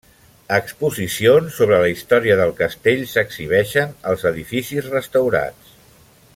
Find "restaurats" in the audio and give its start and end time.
4.99-5.81